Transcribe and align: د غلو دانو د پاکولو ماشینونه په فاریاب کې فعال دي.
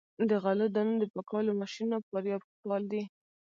د 0.29 0.31
غلو 0.43 0.67
دانو 0.75 0.93
د 0.99 1.03
پاکولو 1.13 1.51
ماشینونه 1.61 1.95
په 2.01 2.07
فاریاب 2.11 2.41
کې 2.47 2.53
فعال 2.61 2.83
دي. 2.91 3.01